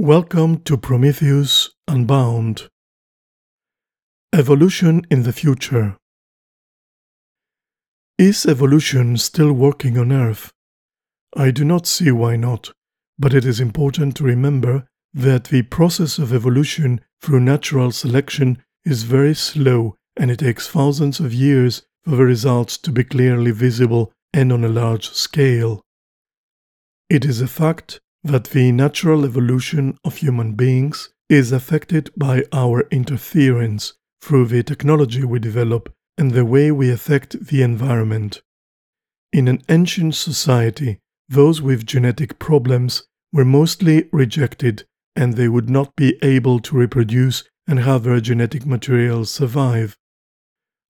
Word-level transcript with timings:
Welcome 0.00 0.58
to 0.58 0.76
Prometheus 0.76 1.70
Unbound. 1.88 2.68
Evolution 4.32 5.04
in 5.10 5.24
the 5.24 5.32
Future. 5.32 5.96
Is 8.16 8.46
evolution 8.46 9.16
still 9.16 9.52
working 9.52 9.98
on 9.98 10.12
Earth? 10.12 10.52
I 11.36 11.50
do 11.50 11.64
not 11.64 11.88
see 11.88 12.12
why 12.12 12.36
not, 12.36 12.70
but 13.18 13.34
it 13.34 13.44
is 13.44 13.58
important 13.58 14.16
to 14.18 14.22
remember 14.22 14.86
that 15.12 15.46
the 15.46 15.62
process 15.62 16.18
of 16.18 16.32
evolution 16.32 17.00
through 17.20 17.40
natural 17.40 17.90
selection 17.90 18.62
is 18.84 19.02
very 19.02 19.34
slow 19.34 19.96
and 20.16 20.30
it 20.30 20.38
takes 20.38 20.68
thousands 20.68 21.18
of 21.18 21.34
years 21.34 21.82
for 22.04 22.14
the 22.14 22.24
results 22.24 22.78
to 22.78 22.92
be 22.92 23.02
clearly 23.02 23.50
visible 23.50 24.12
and 24.32 24.52
on 24.52 24.62
a 24.62 24.68
large 24.68 25.10
scale. 25.10 25.82
It 27.10 27.24
is 27.24 27.40
a 27.40 27.48
fact 27.48 27.98
that 28.24 28.44
the 28.44 28.72
natural 28.72 29.24
evolution 29.24 29.96
of 30.04 30.16
human 30.16 30.52
beings 30.52 31.10
is 31.28 31.52
affected 31.52 32.10
by 32.16 32.44
our 32.52 32.82
interference 32.90 33.94
through 34.20 34.46
the 34.46 34.62
technology 34.62 35.24
we 35.24 35.38
develop 35.38 35.92
and 36.16 36.32
the 36.32 36.44
way 36.44 36.70
we 36.72 36.90
affect 36.90 37.46
the 37.46 37.62
environment. 37.62 38.42
In 39.32 39.46
an 39.46 39.62
ancient 39.68 40.14
society, 40.14 40.98
those 41.28 41.60
with 41.60 41.86
genetic 41.86 42.38
problems 42.38 43.04
were 43.32 43.44
mostly 43.44 44.08
rejected 44.12 44.84
and 45.14 45.34
they 45.34 45.48
would 45.48 45.68
not 45.68 45.94
be 45.96 46.18
able 46.22 46.58
to 46.60 46.76
reproduce 46.76 47.44
and 47.66 47.80
have 47.80 48.04
their 48.04 48.20
genetic 48.20 48.64
material 48.64 49.24
survive. 49.24 49.96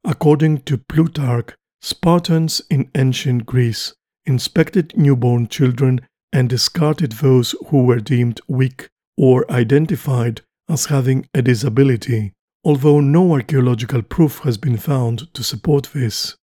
According 0.04 0.62
to 0.62 0.78
Plutarch, 0.78 1.54
Spartans 1.80 2.60
in 2.70 2.90
ancient 2.96 3.46
Greece 3.46 3.94
inspected 4.26 4.96
newborn 4.96 5.48
children 5.48 6.00
and 6.32 6.48
discarded 6.48 7.12
those 7.12 7.54
who 7.68 7.84
were 7.84 8.00
deemed 8.00 8.40
weak 8.48 8.88
or 9.16 9.50
identified 9.50 10.42
as 10.68 10.86
having 10.86 11.26
a 11.34 11.42
disability, 11.42 12.32
although 12.64 13.00
no 13.00 13.32
archaeological 13.32 14.02
proof 14.02 14.40
has 14.40 14.58
been 14.58 14.76
found 14.76 15.32
to 15.34 15.42
support 15.42 15.90
this. 15.94 16.36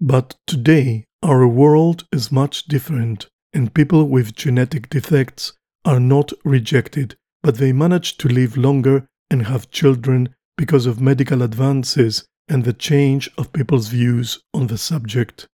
But 0.00 0.36
today, 0.46 1.04
our 1.22 1.48
world 1.48 2.06
is 2.12 2.30
much 2.30 2.64
different, 2.64 3.26
and 3.52 3.74
people 3.74 4.04
with 4.04 4.36
genetic 4.36 4.90
defects 4.90 5.52
are 5.84 6.00
not 6.00 6.32
rejected, 6.44 7.16
but 7.42 7.56
they 7.56 7.72
manage 7.72 8.18
to 8.18 8.28
live 8.28 8.56
longer 8.56 9.06
and 9.30 9.46
have 9.46 9.70
children 9.70 10.28
because 10.58 10.86
of 10.86 11.00
medical 11.00 11.42
advances 11.42 12.24
and 12.48 12.64
the 12.64 12.72
change 12.72 13.30
of 13.38 13.52
people's 13.52 13.88
views 13.88 14.40
on 14.54 14.66
the 14.66 14.78
subject 14.78 15.48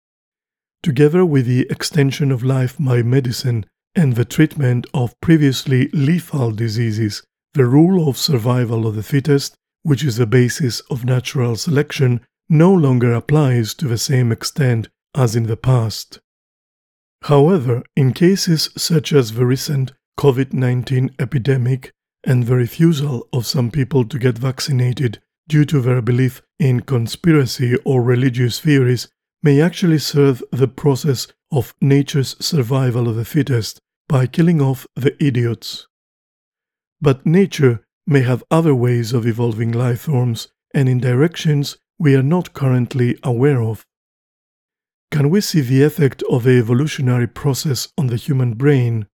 together 0.84 1.26
with 1.26 1.46
the 1.46 1.68
extension 1.70 2.32
of 2.32 2.44
life 2.44 2.76
by 2.80 3.02
medicine 3.02 3.66
and 3.96 4.16
the 4.16 4.26
treatment 4.26 4.88
of 4.94 5.20
previously 5.22 5.90
lethal 5.94 6.52
diseases, 6.52 7.24
the 7.54 7.66
rule 7.66 8.08
of 8.08 8.18
survival 8.18 8.88
of 8.88 8.96
the 8.96 9.04
fittest, 9.04 9.56
which 9.84 10.04
is 10.04 10.18
the 10.18 10.26
basis 10.26 10.80
of 10.90 11.06
natural 11.06 11.56
selection, 11.56 12.22
no 12.50 12.74
longer 12.74 13.14
applies 13.14 13.74
to 13.74 13.88
the 13.88 13.98
same 13.98 14.32
extent 14.32 14.88
as 15.16 15.36
in 15.36 15.44
the 15.44 15.58
past. 15.58 16.20
However, 17.24 17.84
in 17.96 18.14
cases 18.14 18.70
such 18.76 19.14
as 19.14 19.34
the 19.34 19.46
recent 19.46 19.92
COVID 20.20 20.54
19 20.54 21.12
epidemic 21.20 21.92
and 22.24 22.46
the 22.46 22.56
refusal 22.56 23.28
of 23.34 23.46
some 23.46 23.72
people 23.72 24.06
to 24.06 24.20
get 24.20 24.38
vaccinated 24.38 25.20
due 25.48 25.66
to 25.66 25.82
their 25.82 26.02
belief 26.02 26.42
in 26.60 26.82
conspiracy 26.82 27.76
or 27.84 28.02
religious 28.02 28.60
theories, 28.60 29.08
may 29.44 29.62
actually 29.62 30.00
serve 30.00 30.44
the 30.52 30.68
process 30.68 31.28
of 31.52 31.74
nature's 31.82 32.36
survival 32.44 33.10
of 33.10 33.16
the 33.16 33.26
fittest 33.26 33.80
by 34.08 34.28
killing 34.28 34.62
off 34.62 34.86
the 34.96 35.16
idiots. 35.24 35.88
But 37.02 37.26
nature 37.26 37.84
may 38.06 38.22
have 38.22 38.44
other 38.52 38.76
ways 38.76 39.14
of 39.14 39.26
evolving 39.26 39.72
life 39.72 40.02
forms 40.02 40.50
and 40.74 40.88
in 40.88 41.00
directions 41.00 41.78
we 42.00 42.16
are 42.16 42.24
not 42.24 42.54
currently 42.54 43.18
aware 43.24 43.62
of. 43.62 43.86
Can 45.12 45.30
we 45.30 45.42
see 45.42 45.62
the 45.62 45.84
effect 45.84 46.24
of 46.30 46.44
the 46.44 46.58
evolutionary 46.58 47.28
process 47.28 47.90
on 47.98 48.08
the 48.08 48.16
human 48.16 48.54
brain? 48.54 49.08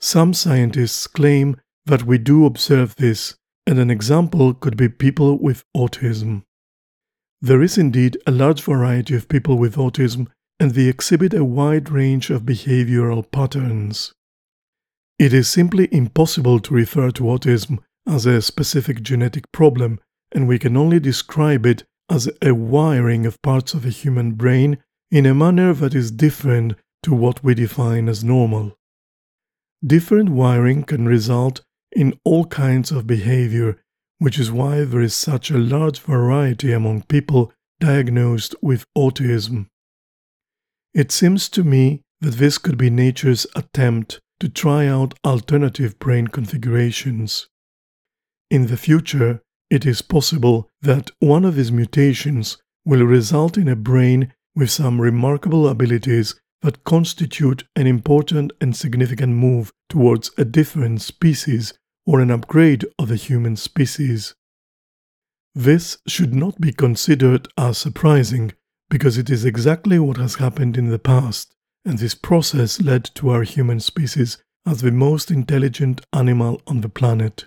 Some 0.00 0.34
scientists 0.34 1.06
claim 1.06 1.56
that 1.86 2.04
we 2.04 2.18
do 2.18 2.44
observe 2.44 2.96
this, 2.96 3.36
and 3.66 3.78
an 3.78 3.90
example 3.90 4.54
could 4.54 4.76
be 4.76 4.88
people 4.88 5.38
with 5.38 5.64
autism. 5.76 6.42
There 7.40 7.62
is 7.62 7.78
indeed 7.78 8.18
a 8.26 8.32
large 8.32 8.62
variety 8.62 9.14
of 9.14 9.28
people 9.28 9.58
with 9.58 9.76
autism, 9.76 10.26
and 10.58 10.72
they 10.72 10.86
exhibit 10.86 11.34
a 11.34 11.44
wide 11.44 11.88
range 11.88 12.30
of 12.30 12.42
behavioral 12.42 13.30
patterns. 13.30 14.12
It 15.18 15.32
is 15.32 15.48
simply 15.48 15.88
impossible 15.92 16.58
to 16.60 16.74
refer 16.74 17.10
to 17.12 17.24
autism 17.24 17.78
as 18.06 18.26
a 18.26 18.42
specific 18.42 19.02
genetic 19.02 19.50
problem, 19.52 20.00
and 20.32 20.48
we 20.48 20.58
can 20.58 20.76
only 20.76 20.98
describe 20.98 21.64
it 21.64 21.84
as 22.10 22.28
a 22.42 22.54
wiring 22.54 23.26
of 23.26 23.40
parts 23.42 23.74
of 23.74 23.84
a 23.84 23.90
human 23.90 24.32
brain 24.32 24.78
in 25.10 25.26
a 25.26 25.34
manner 25.34 25.72
that 25.74 25.94
is 25.94 26.10
different 26.10 26.74
to 27.02 27.14
what 27.14 27.44
we 27.44 27.54
define 27.54 28.08
as 28.08 28.24
normal. 28.24 28.76
Different 29.86 30.30
wiring 30.30 30.82
can 30.82 31.06
result 31.06 31.60
in 31.92 32.18
all 32.24 32.46
kinds 32.46 32.90
of 32.90 33.06
behavior 33.06 33.78
which 34.18 34.38
is 34.38 34.50
why 34.50 34.84
there 34.84 35.00
is 35.00 35.14
such 35.14 35.50
a 35.50 35.58
large 35.58 36.00
variety 36.00 36.72
among 36.72 37.02
people 37.02 37.52
diagnosed 37.80 38.54
with 38.60 38.84
autism. 38.96 39.68
It 40.94 41.12
seems 41.12 41.48
to 41.50 41.62
me 41.62 42.02
that 42.20 42.34
this 42.34 42.58
could 42.58 42.76
be 42.76 42.90
nature's 42.90 43.46
attempt 43.54 44.20
to 44.40 44.48
try 44.48 44.86
out 44.86 45.14
alternative 45.24 45.98
brain 45.98 46.28
configurations. 46.28 47.48
In 48.50 48.66
the 48.66 48.76
future, 48.76 49.42
it 49.70 49.84
is 49.84 50.02
possible 50.02 50.70
that 50.80 51.10
one 51.20 51.44
of 51.44 51.54
these 51.54 51.70
mutations 51.70 52.58
will 52.84 53.04
result 53.04 53.56
in 53.56 53.68
a 53.68 53.76
brain 53.76 54.32
with 54.54 54.70
some 54.70 55.00
remarkable 55.00 55.68
abilities 55.68 56.34
that 56.62 56.82
constitute 56.84 57.64
an 57.76 57.86
important 57.86 58.52
and 58.60 58.74
significant 58.74 59.34
move 59.34 59.72
towards 59.88 60.30
a 60.38 60.44
different 60.44 61.00
species 61.00 61.74
or 62.08 62.20
an 62.20 62.30
upgrade 62.30 62.86
of 62.98 63.08
the 63.08 63.16
human 63.16 63.54
species. 63.54 64.34
This 65.54 65.98
should 66.06 66.34
not 66.34 66.58
be 66.58 66.72
considered 66.72 67.46
as 67.58 67.76
surprising 67.76 68.52
because 68.88 69.18
it 69.18 69.28
is 69.28 69.44
exactly 69.44 69.98
what 69.98 70.16
has 70.16 70.36
happened 70.36 70.78
in 70.78 70.88
the 70.88 70.98
past, 70.98 71.54
and 71.84 71.98
this 71.98 72.14
process 72.14 72.80
led 72.80 73.04
to 73.14 73.28
our 73.28 73.42
human 73.42 73.78
species 73.78 74.38
as 74.66 74.80
the 74.80 74.90
most 74.90 75.30
intelligent 75.30 76.00
animal 76.14 76.62
on 76.66 76.80
the 76.80 76.88
planet. 76.88 77.44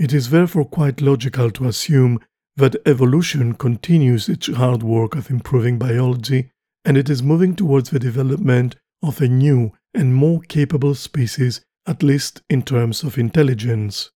It 0.00 0.12
is 0.12 0.30
therefore 0.30 0.64
quite 0.64 1.00
logical 1.00 1.52
to 1.52 1.68
assume 1.68 2.18
that 2.56 2.74
evolution 2.84 3.52
continues 3.52 4.28
its 4.28 4.48
hard 4.48 4.82
work 4.82 5.14
of 5.14 5.30
improving 5.30 5.78
biology 5.78 6.50
and 6.84 6.96
it 6.96 7.08
is 7.08 7.22
moving 7.22 7.54
towards 7.54 7.90
the 7.90 8.00
development 8.00 8.74
of 9.00 9.20
a 9.20 9.28
new 9.28 9.72
and 9.94 10.12
more 10.12 10.40
capable 10.40 10.96
species 10.96 11.60
at 11.86 12.02
least 12.02 12.42
in 12.48 12.62
terms 12.62 13.02
of 13.02 13.18
intelligence. 13.18 14.10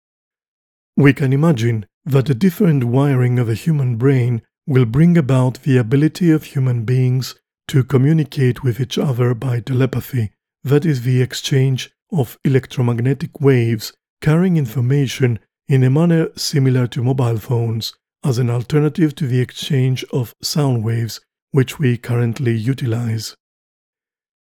We 0.97 1.13
can 1.13 1.33
imagine 1.33 1.87
that 2.05 2.31
a 2.31 2.35
different 2.35 2.85
wiring 2.85 3.39
of 3.39 3.49
a 3.49 3.55
human 3.55 3.97
brain 3.97 4.43
will 4.67 4.87
bring 4.87 5.17
about 5.17 5.63
the 5.63 5.77
ability 5.77 6.31
of 6.31 6.45
human 6.45 6.85
beings 6.85 7.35
to 7.69 7.85
communicate 7.85 8.63
with 8.63 8.81
each 8.81 8.99
other 8.99 9.35
by 9.35 9.61
telepathy, 9.61 10.31
that 10.65 10.85
is, 10.85 11.03
the 11.03 11.23
exchange 11.23 11.91
of 12.11 12.39
electromagnetic 12.45 13.41
waves 13.41 13.93
carrying 14.21 14.57
information 14.57 15.39
in 15.69 15.85
a 15.85 15.91
manner 15.91 16.29
similar 16.37 16.87
to 16.87 17.03
mobile 17.03 17.39
phones, 17.39 17.95
as 18.25 18.39
an 18.39 18.51
alternative 18.51 19.15
to 19.15 19.27
the 19.27 19.41
exchange 19.41 20.05
of 20.13 20.35
sound 20.43 20.83
waves 20.83 21.21
which 21.51 21.79
we 21.79 21.97
currently 21.97 22.55
utilize. 22.55 23.37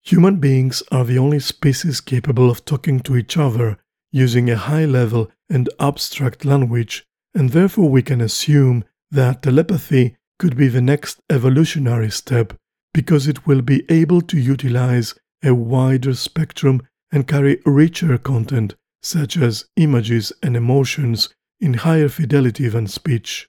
Human 0.05 0.37
beings 0.37 0.83
are 0.93 1.05
the 1.05 1.17
only 1.17 1.41
species 1.41 2.03
capable 2.03 2.51
of 2.51 2.67
talking 2.67 3.01
to 3.01 3.17
each 3.17 3.39
other 3.39 3.79
using 4.13 4.51
a 4.51 4.57
high 4.57 4.85
level 4.85 5.31
and 5.49 5.69
abstract 5.81 6.45
language, 6.45 7.05
and 7.35 7.51
therefore 7.51 7.89
we 7.89 8.03
can 8.03 8.21
assume 8.21 8.85
that 9.11 9.43
telepathy 9.43 10.17
could 10.39 10.57
be 10.57 10.69
the 10.69 10.83
next 10.83 11.21
evolutionary 11.31 12.11
step 12.11 12.53
because 12.93 13.27
it 13.27 13.47
will 13.47 13.63
be 13.63 13.83
able 13.89 14.21
to 14.21 14.39
utilize 14.39 15.15
a 15.43 15.55
wider 15.55 16.15
spectrum 16.15 16.83
and 17.11 17.27
carry 17.27 17.63
richer 17.65 18.19
content, 18.19 18.75
such 19.03 19.39
as 19.39 19.65
images 19.77 20.33
and 20.43 20.55
emotions, 20.55 21.31
in 21.61 21.75
higher 21.75 22.11
fidelity 22.11 22.69
than 22.69 22.87
speech. 22.87 23.49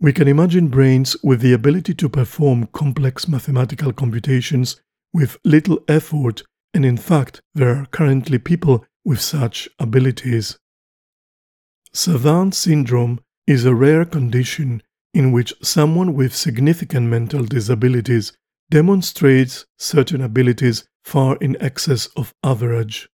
We 0.00 0.12
can 0.12 0.26
imagine 0.26 0.68
brains 0.68 1.16
with 1.22 1.40
the 1.40 1.52
ability 1.52 1.94
to 1.94 2.08
perform 2.08 2.66
complex 2.72 3.28
mathematical 3.28 3.92
computations 3.92 4.80
with 5.16 5.38
little 5.44 5.78
effort, 5.88 6.42
and 6.74 6.84
in 6.84 6.98
fact, 6.98 7.40
there 7.54 7.70
are 7.70 7.86
currently 7.86 8.38
people 8.38 8.84
with 9.02 9.18
such 9.18 9.66
abilities. 9.78 10.58
Savant 11.94 12.54
syndrome 12.54 13.20
is 13.46 13.64
a 13.64 13.74
rare 13.74 14.04
condition 14.04 14.82
in 15.14 15.32
which 15.32 15.54
someone 15.62 16.12
with 16.12 16.36
significant 16.36 17.06
mental 17.08 17.44
disabilities 17.44 18.34
demonstrates 18.70 19.64
certain 19.78 20.20
abilities 20.20 20.84
far 21.02 21.36
in 21.36 21.56
excess 21.62 22.08
of 22.14 22.34
average. 22.44 23.08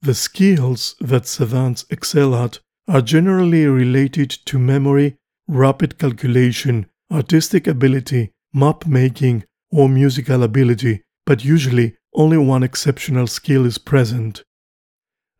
The 0.00 0.14
skills 0.14 0.96
that 0.98 1.26
savants 1.26 1.84
excel 1.90 2.34
at 2.34 2.58
are 2.88 3.02
generally 3.02 3.66
related 3.66 4.30
to 4.46 4.58
memory, 4.58 5.18
rapid 5.46 5.98
calculation, 5.98 6.86
artistic 7.10 7.66
ability, 7.66 8.30
map 8.54 8.86
making, 8.86 9.44
or 9.72 9.88
musical 9.88 10.42
ability, 10.42 11.02
but 11.26 11.44
usually 11.44 11.96
only 12.14 12.36
one 12.36 12.62
exceptional 12.62 13.26
skill 13.26 13.64
is 13.64 13.78
present. 13.78 14.44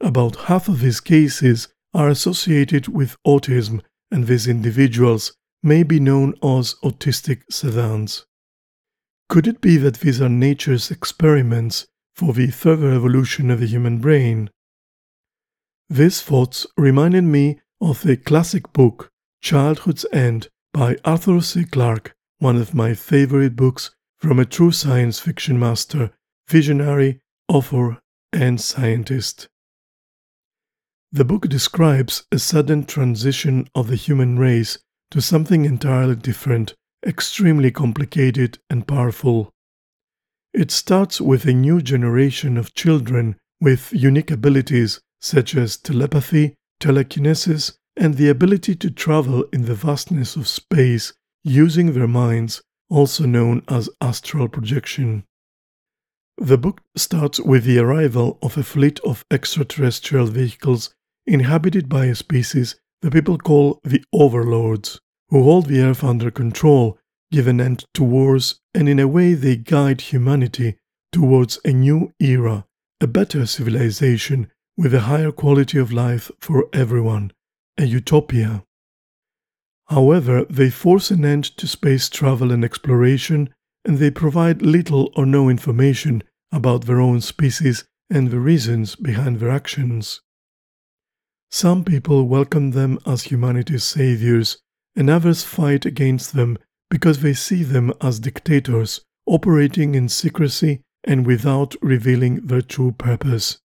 About 0.00 0.36
half 0.46 0.68
of 0.68 0.80
these 0.80 1.00
cases 1.00 1.68
are 1.94 2.08
associated 2.08 2.88
with 2.88 3.16
autism, 3.26 3.82
and 4.10 4.26
these 4.26 4.48
individuals 4.48 5.34
may 5.62 5.82
be 5.82 6.00
known 6.00 6.34
as 6.42 6.74
autistic 6.82 7.42
savants. 7.50 8.24
Could 9.28 9.46
it 9.46 9.60
be 9.60 9.76
that 9.76 10.00
these 10.00 10.20
are 10.20 10.28
nature's 10.28 10.90
experiments 10.90 11.86
for 12.14 12.32
the 12.32 12.50
further 12.50 12.92
evolution 12.92 13.50
of 13.50 13.60
the 13.60 13.66
human 13.66 13.98
brain? 13.98 14.50
These 15.88 16.22
thoughts 16.22 16.66
reminded 16.76 17.24
me 17.24 17.60
of 17.80 18.02
the 18.02 18.16
classic 18.16 18.72
book 18.72 19.10
Childhood's 19.42 20.06
End 20.12 20.48
by 20.72 20.96
Arthur 21.04 21.40
C. 21.40 21.64
Clarke, 21.64 22.14
one 22.38 22.56
of 22.56 22.74
my 22.74 22.94
favorite 22.94 23.56
books 23.56 23.90
from 24.22 24.38
a 24.38 24.44
true 24.44 24.70
science 24.70 25.18
fiction 25.18 25.58
master, 25.58 26.12
visionary, 26.48 27.20
author, 27.48 27.98
and 28.32 28.60
scientist. 28.60 29.48
The 31.10 31.24
book 31.24 31.48
describes 31.48 32.24
a 32.30 32.38
sudden 32.38 32.84
transition 32.84 33.68
of 33.74 33.88
the 33.88 33.96
human 33.96 34.38
race 34.38 34.78
to 35.10 35.20
something 35.20 35.64
entirely 35.64 36.14
different, 36.14 36.74
extremely 37.04 37.72
complicated 37.72 38.60
and 38.70 38.86
powerful. 38.86 39.50
It 40.54 40.70
starts 40.70 41.20
with 41.20 41.44
a 41.44 41.52
new 41.52 41.82
generation 41.82 42.56
of 42.56 42.74
children 42.74 43.34
with 43.60 43.92
unique 43.92 44.30
abilities 44.30 45.00
such 45.20 45.56
as 45.56 45.76
telepathy, 45.76 46.54
telekinesis, 46.78 47.76
and 47.96 48.14
the 48.14 48.28
ability 48.28 48.76
to 48.76 48.90
travel 48.90 49.44
in 49.52 49.64
the 49.64 49.74
vastness 49.74 50.36
of 50.36 50.46
space 50.46 51.12
using 51.42 51.92
their 51.92 52.08
minds, 52.08 52.62
also 52.92 53.24
known 53.24 53.62
as 53.68 53.88
astral 54.00 54.48
projection. 54.48 55.24
The 56.36 56.58
book 56.58 56.82
starts 56.96 57.40
with 57.40 57.64
the 57.64 57.78
arrival 57.78 58.38
of 58.42 58.58
a 58.58 58.62
fleet 58.62 59.00
of 59.00 59.24
extraterrestrial 59.30 60.26
vehicles 60.26 60.94
inhabited 61.26 61.88
by 61.88 62.06
a 62.06 62.14
species 62.14 62.76
the 63.00 63.10
people 63.10 63.38
call 63.38 63.80
the 63.82 64.04
overlords, 64.12 65.00
who 65.28 65.42
hold 65.42 65.66
the 65.66 65.80
earth 65.80 66.04
under 66.04 66.30
control, 66.30 66.98
give 67.32 67.48
an 67.48 67.60
end 67.60 67.84
to 67.94 68.04
wars, 68.04 68.60
and 68.74 68.88
in 68.88 69.00
a 69.00 69.08
way 69.08 69.34
they 69.34 69.56
guide 69.56 70.00
humanity 70.00 70.76
towards 71.12 71.58
a 71.64 71.72
new 71.72 72.12
era, 72.20 72.64
a 73.00 73.06
better 73.06 73.44
civilization 73.46 74.48
with 74.76 74.94
a 74.94 75.00
higher 75.00 75.32
quality 75.32 75.78
of 75.78 75.92
life 75.92 76.30
for 76.40 76.68
everyone, 76.72 77.32
a 77.76 77.84
utopia. 77.84 78.64
However, 79.88 80.44
they 80.48 80.70
force 80.70 81.10
an 81.10 81.24
end 81.24 81.44
to 81.56 81.66
space 81.66 82.08
travel 82.08 82.52
and 82.52 82.64
exploration, 82.64 83.50
and 83.84 83.98
they 83.98 84.10
provide 84.10 84.62
little 84.62 85.12
or 85.16 85.26
no 85.26 85.48
information 85.48 86.22
about 86.52 86.86
their 86.86 87.00
own 87.00 87.20
species 87.20 87.84
and 88.10 88.30
the 88.30 88.40
reasons 88.40 88.94
behind 88.94 89.40
their 89.40 89.50
actions. 89.50 90.20
Some 91.50 91.84
people 91.84 92.28
welcome 92.28 92.70
them 92.70 92.98
as 93.06 93.24
humanity's 93.24 93.84
saviors, 93.84 94.58
and 94.96 95.10
others 95.10 95.44
fight 95.44 95.84
against 95.84 96.34
them 96.34 96.58
because 96.90 97.20
they 97.20 97.34
see 97.34 97.62
them 97.62 97.92
as 98.00 98.20
dictators 98.20 99.00
operating 99.26 99.94
in 99.94 100.08
secrecy 100.08 100.80
and 101.04 101.26
without 101.26 101.74
revealing 101.82 102.46
their 102.46 102.62
true 102.62 102.92
purpose. 102.92 103.58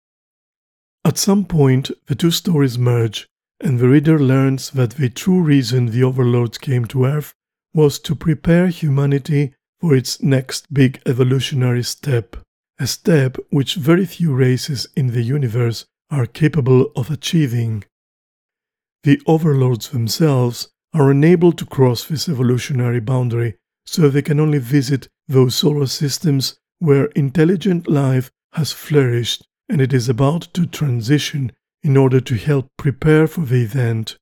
At 1.06 1.18
some 1.18 1.46
point, 1.46 1.92
the 2.08 2.16
two 2.16 2.32
stories 2.32 2.78
merge, 2.78 3.28
and 3.60 3.80
the 3.80 3.90
reader 3.90 4.20
learns 4.20 4.72
that 4.72 4.92
the 4.92 5.10
true 5.10 5.42
reason 5.42 5.88
the 5.88 6.04
overlords 6.04 6.58
came 6.58 6.86
to 6.86 7.06
Earth 7.06 7.34
was 7.74 8.00
to 8.00 8.16
prepare 8.16 8.68
humanity 8.68 9.54
for 9.80 9.96
its 9.96 10.22
next 10.22 10.74
big 10.74 11.02
evolutionary 11.06 11.84
step, 11.84 12.36
a 12.80 12.88
step 12.88 13.38
which 13.50 13.76
very 13.76 14.06
few 14.06 14.34
races 14.34 14.88
in 14.96 15.08
the 15.08 15.22
universe 15.22 15.86
are 16.10 16.26
capable 16.26 16.92
of 16.96 17.12
achieving. 17.12 17.84
The 19.04 19.22
overlords 19.28 19.90
themselves 19.90 20.70
are 20.94 21.12
unable 21.12 21.52
to 21.52 21.66
cross 21.66 22.06
this 22.06 22.28
evolutionary 22.28 23.00
boundary, 23.00 23.56
so 23.86 24.10
they 24.10 24.22
can 24.22 24.40
only 24.40 24.60
visit 24.60 25.08
those 25.28 25.56
solar 25.56 25.88
systems 25.88 26.58
where 26.80 27.06
intelligent 27.08 27.88
life 27.88 28.32
has 28.54 28.72
flourished 28.72 29.46
and 29.70 29.82
it 29.82 29.94
is 29.94 30.08
about 30.08 30.48
to 30.54 30.66
transition 30.66 31.52
in 31.88 31.96
order 31.96 32.20
to 32.20 32.36
help 32.36 32.68
prepare 32.78 33.26
for 33.28 33.46
the 33.46 33.64
event. 33.64 34.18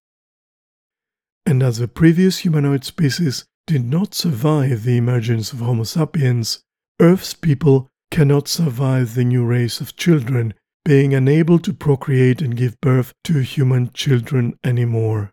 And 1.47 1.63
as 1.63 1.79
the 1.79 1.88
previous 1.88 2.38
humanoid 2.38 2.83
species 2.83 3.44
did 3.65 3.83
not 3.83 4.13
survive 4.13 4.83
the 4.83 4.97
emergence 4.97 5.51
of 5.51 5.62
Homo 5.62 5.83
sapiens, 5.83 6.59
Earth's 7.01 7.33
people 7.33 7.88
cannot 8.12 8.47
survive 8.47 9.15
the 9.15 9.23
new 9.23 9.44
race 9.44 9.81
of 9.81 9.95
children 9.95 10.53
being 10.85 11.15
unable 11.15 11.57
to 11.57 11.73
procreate 11.73 12.39
and 12.39 12.56
give 12.56 12.79
birth 12.81 13.12
to 13.23 13.39
human 13.39 13.91
children 13.94 14.53
anymore. 14.63 15.31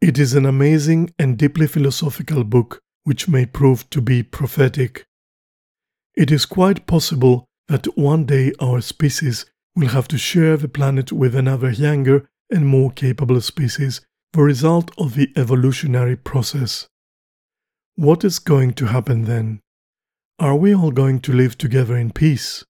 It 0.00 0.20
is 0.20 0.34
an 0.34 0.46
amazing 0.46 1.12
and 1.18 1.36
deeply 1.36 1.66
philosophical 1.66 2.44
book 2.44 2.78
which 3.02 3.26
may 3.26 3.44
prove 3.44 3.90
to 3.90 4.00
be 4.00 4.22
prophetic. 4.22 5.04
It 6.14 6.30
is 6.30 6.46
quite 6.46 6.86
possible 6.86 7.44
that 7.66 7.98
one 7.98 8.24
day 8.24 8.52
our 8.60 8.80
species 8.80 9.46
will 9.78 9.88
have 9.88 10.08
to 10.08 10.18
share 10.18 10.56
the 10.56 10.66
planet 10.66 11.12
with 11.12 11.36
another 11.36 11.70
younger 11.70 12.28
and 12.50 12.66
more 12.66 12.90
capable 12.90 13.40
species, 13.40 14.00
the 14.32 14.42
result 14.42 14.90
of 14.98 15.14
the 15.14 15.30
evolutionary 15.36 16.16
process. 16.16 16.88
What 17.94 18.24
is 18.24 18.40
going 18.40 18.72
to 18.74 18.86
happen 18.86 19.24
then? 19.24 19.60
Are 20.40 20.56
we 20.56 20.74
all 20.74 20.90
going 20.90 21.20
to 21.20 21.32
live 21.32 21.56
together 21.56 21.96
in 21.96 22.10
peace? 22.10 22.64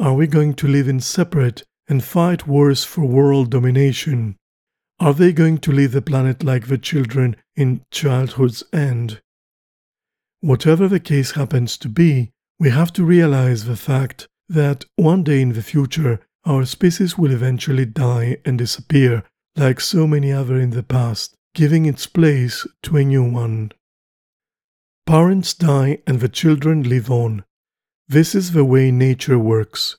Are 0.00 0.14
we 0.14 0.26
going 0.26 0.54
to 0.54 0.66
live 0.66 0.88
in 0.88 1.00
separate 1.00 1.64
and 1.86 2.02
fight 2.02 2.46
wars 2.46 2.82
for 2.82 3.04
world 3.04 3.50
domination? 3.50 4.36
Are 4.98 5.12
they 5.12 5.32
going 5.32 5.58
to 5.58 5.72
leave 5.72 5.92
the 5.92 6.00
planet 6.00 6.42
like 6.42 6.68
the 6.68 6.78
children 6.78 7.36
in 7.56 7.82
childhood's 7.90 8.64
end? 8.72 9.20
Whatever 10.40 10.88
the 10.88 11.00
case 11.00 11.32
happens 11.32 11.76
to 11.76 11.90
be, 11.90 12.30
we 12.58 12.70
have 12.70 12.92
to 12.94 13.04
realize 13.04 13.64
the 13.64 13.76
fact 13.76 14.28
that 14.48 14.86
one 14.96 15.22
day 15.22 15.42
in 15.42 15.52
the 15.52 15.62
future 15.62 16.20
our 16.48 16.64
species 16.64 17.18
will 17.18 17.30
eventually 17.30 17.84
die 17.84 18.38
and 18.46 18.56
disappear 18.56 19.22
like 19.54 19.80
so 19.80 20.06
many 20.06 20.32
other 20.32 20.58
in 20.58 20.70
the 20.70 20.82
past, 20.82 21.34
giving 21.54 21.84
its 21.84 22.06
place 22.06 22.66
to 22.82 22.96
a 22.96 23.04
new 23.04 23.22
one. 23.22 23.70
Parents 25.06 25.52
die 25.52 25.98
and 26.06 26.20
the 26.20 26.28
children 26.28 26.82
live 26.82 27.10
on, 27.10 27.44
this 28.08 28.34
is 28.34 28.52
the 28.52 28.64
way 28.64 28.90
nature 28.90 29.38
works. 29.38 29.97